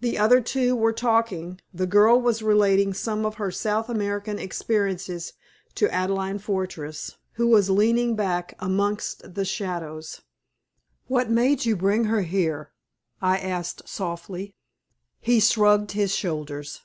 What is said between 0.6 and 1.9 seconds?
were talking, the